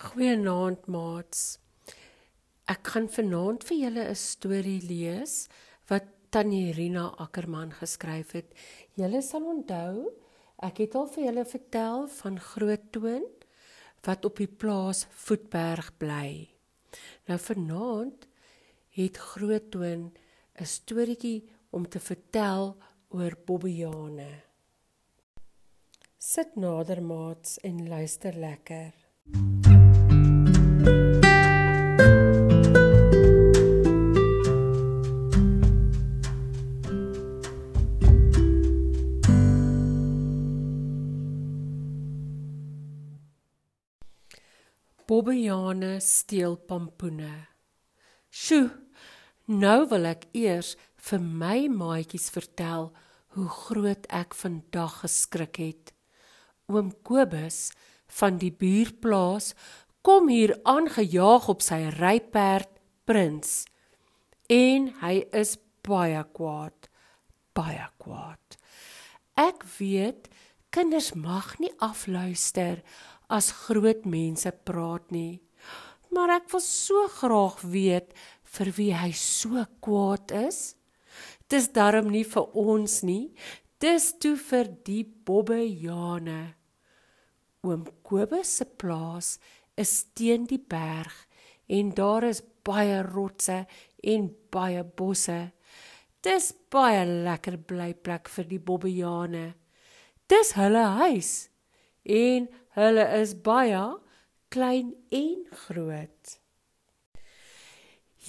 [0.00, 1.58] Goeienaand maats.
[2.72, 5.34] Ek gaan vanaand vir julle 'n storie lees
[5.90, 8.48] wat Tannie Rina Ackerman geskryf het.
[8.96, 10.08] Julle sal onthou,
[10.62, 13.26] ek het al vir julle vertel van Groot Toon
[14.06, 16.48] wat op die plaas Voetberg bly.
[17.28, 18.26] Nou vanaand
[18.96, 20.12] het Groot Toon
[20.60, 22.76] 'n storieetjie om te vertel
[23.10, 24.32] oor Bobbejane.
[26.18, 28.92] Sit nader maats en luister lekker.
[45.10, 47.32] Bobbejane steel pampoene.
[48.30, 48.68] Sjoe,
[49.50, 50.76] nou wil ek eers
[51.08, 52.92] vir my maatjies vertel
[53.34, 55.90] hoe groot ek vandag geskrik het.
[56.70, 57.72] Oom Kobus
[58.20, 59.50] van die buurplaas
[60.02, 62.70] kom hier aangejaag op sy ryperd
[63.04, 63.64] Prins.
[64.50, 66.88] En hy is baie kwaad,
[67.56, 68.56] baie kwaad.
[69.40, 70.28] Ek weet
[70.74, 72.82] kinders mag nie afluister
[73.30, 75.40] as groot mense praat nie.
[76.10, 78.14] Maar ek wil so graag weet
[78.56, 80.74] vir wie hy so kwaad is.
[81.50, 83.32] Dis darm nie vir ons nie.
[83.80, 86.42] Dis toe vir die bobbejane.
[87.66, 89.36] Oom Kobus se plaas
[89.76, 91.12] is teen die berg
[91.70, 93.64] en daar is baie rotse
[94.02, 95.52] en baie bosse.
[96.22, 99.46] Dis baie lekker blyplek vir die bobbejane.
[100.28, 101.48] Dis hulle huis.
[102.04, 102.48] En
[102.78, 103.82] Hulle is baie
[104.54, 106.34] klein en groot.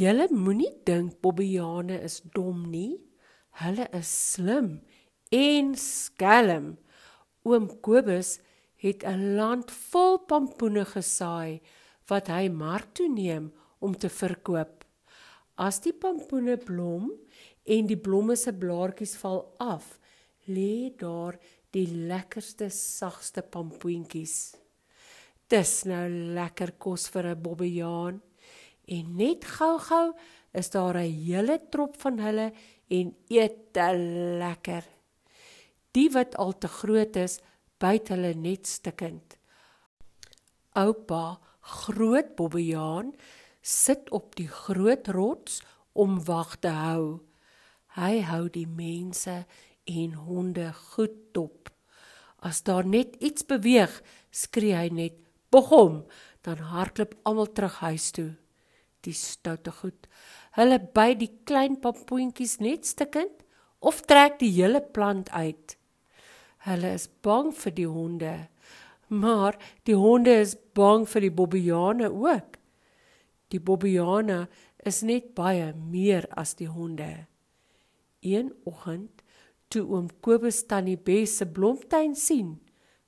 [0.00, 2.96] Julle moenie dink Bobbejane is dom nie.
[3.60, 4.78] Hulle is slim
[5.28, 6.78] en skelm.
[7.44, 8.38] Oom Kobus
[8.80, 11.60] het 'n land vol pampoene gesaai
[12.08, 14.84] wat hy mark toe neem om te verkoop.
[15.54, 17.10] As die pampoene blom
[17.64, 19.98] en die blomme se blaartjies val af,
[20.48, 21.38] lê daar
[21.70, 24.56] die lekkerste sagste pampoentjies.
[25.50, 28.20] Dis nou lekker kos vir 'n bobbejaan
[28.88, 30.12] en net gou-gou
[30.54, 32.52] is daar 'n hele trop van hulle
[32.88, 33.76] en eet
[34.42, 34.84] lekker.
[35.92, 37.40] Die wat al te groot is,
[37.80, 39.36] byt hulle net stikkend.
[40.78, 43.14] Oupa, groot bobbejaan,
[43.60, 45.60] sit op die groot rots
[45.92, 47.20] om wag te hou.
[47.96, 49.44] Hy hou die mense
[49.90, 51.70] en honde goed dop.
[52.40, 53.92] As daar net iets beweeg,
[54.30, 55.16] skree hy net:
[55.50, 56.04] "Bogom!"
[56.42, 58.36] Dan hardloop almal terug huis toe.
[59.04, 60.08] Die stoute goed.
[60.56, 63.44] Hulle by die klein pampoentjies net stikkend
[63.80, 65.76] of trek die hele plant uit.
[66.66, 68.34] Hulle is bang vir die honde,
[69.08, 69.56] maar
[69.88, 72.58] die honde is bang vir die bobbejane ook.
[73.50, 74.44] Die bobbejane
[74.86, 77.26] is net baie meer as die honde.
[78.20, 79.24] Een oggend
[79.70, 82.58] toe oom Kobus tannie Bes se blomtuin sien,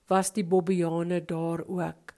[0.09, 2.15] was die bobbejane daar ook.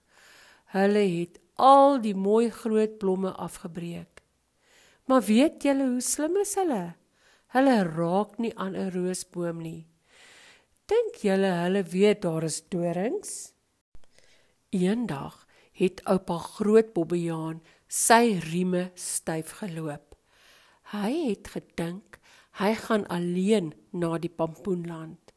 [0.74, 4.22] Hulle het al die mooi groot blomme afgebreek.
[5.06, 6.94] Maar weet julle hoe slim is hulle?
[7.54, 9.86] Hulle raak nie aan 'n roosboom nie.
[10.86, 13.52] Dink julle hulle weet daar is dorings?
[14.70, 20.12] Eendag het oupa groot bobbejaan sy rieme styf geloop.
[20.92, 22.20] Hy het gedink
[22.54, 25.32] Hy gaan alleen na die pampoenland.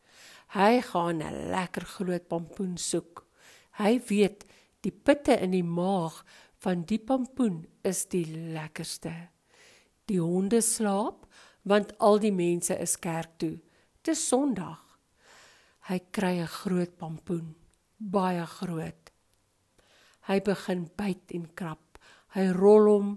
[0.53, 3.25] Hy gaan 'n lekker groot pampoen soek.
[3.81, 4.45] Hy weet
[4.81, 6.25] die pitte in die maag
[6.61, 9.29] van die pampoen is die lekkerste.
[10.05, 11.25] Die honde slaap
[11.63, 13.59] want al die mense is kerk toe.
[14.01, 14.86] Dis Sondag.
[15.87, 17.55] Hy kry 'n groot pampoen,
[17.97, 19.03] baie groot.
[20.27, 21.97] Hy begin byt en krap.
[22.35, 23.11] Hy rol hom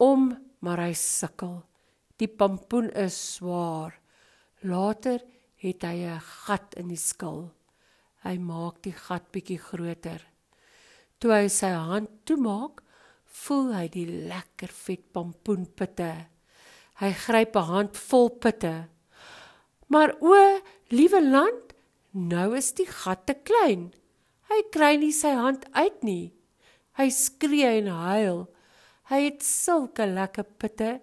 [0.00, 0.22] om,
[0.64, 1.58] maar hy sukkel.
[2.16, 3.92] Die pampoen is swaar.
[4.64, 5.20] Later
[5.60, 7.52] het hy 'n gat in die skil.
[8.24, 10.24] Hy maak die gat bietjie groter.
[11.20, 12.82] Toe hy sy hand toemaak,
[13.26, 16.26] voel hy die lekker vet pampoenpitte.
[17.00, 18.88] Hy gryp 'n hand vol pitte.
[19.88, 20.60] Maar o,
[20.90, 21.67] liewe land,
[22.18, 23.92] nou is die gat te klein.
[24.50, 26.32] Hy kry nie sy hand uit nie.
[26.98, 28.46] Hy skree en huil.
[29.08, 30.98] Hy het sulke lekker pitte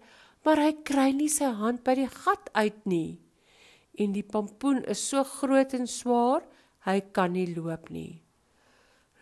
[0.45, 3.17] maar hy kry nie sy hand by die gat uit nie.
[3.97, 6.45] En die pampoen is so groot en swaar,
[6.85, 8.21] hy kan nie loop nie.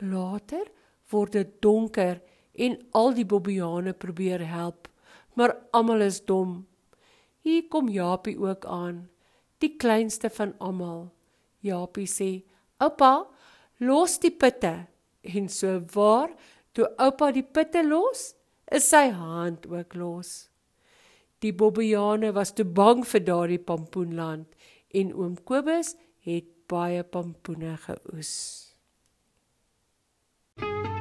[0.03, 0.67] Later
[1.13, 2.19] word dit donker
[2.53, 4.89] en al die bobbejane probeer help,
[5.39, 6.65] maar almal is dom.
[7.43, 9.05] Hier kom Japie ook aan,
[9.63, 11.07] die kleinste van almal.
[11.63, 12.43] Japie sê:
[12.79, 13.27] "Oupa,
[13.79, 14.87] los die pitte."
[15.23, 16.35] En so waar,
[16.73, 18.33] toe oupa die pitte los,
[18.71, 20.49] is sy hand ook los.
[21.39, 24.47] Die Bobbejane was te bang vir daardie pampoenland
[24.93, 25.95] en oom Kobus
[26.27, 28.33] het baie pampoene geoes.
[30.55, 30.92] Thank you.